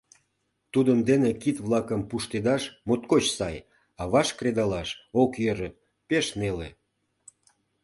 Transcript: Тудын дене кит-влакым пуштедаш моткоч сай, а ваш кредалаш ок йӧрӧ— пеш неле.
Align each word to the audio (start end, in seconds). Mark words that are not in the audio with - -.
Тудын 0.73 0.99
дене 1.09 1.31
кит-влакым 1.41 2.01
пуштедаш 2.09 2.63
моткоч 2.87 3.25
сай, 3.37 3.55
а 4.01 4.03
ваш 4.13 4.27
кредалаш 4.37 4.89
ок 5.21 5.31
йӧрӧ— 5.43 5.69
пеш 6.07 6.25
неле. 6.39 6.69